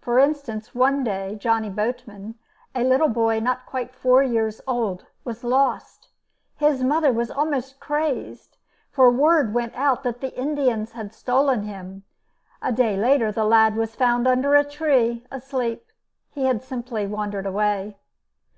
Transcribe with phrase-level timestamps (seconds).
[0.00, 2.36] For instance, one day Johnny Boatman,
[2.74, 6.08] a little boy not quite four years old, was lost.
[6.56, 8.56] His mother was almost crazed,
[8.90, 12.04] for word went out that the Indians had stolen him.
[12.62, 15.84] A day later the lad was found under a tree, asleep.
[16.30, 17.98] He had simply wandered away.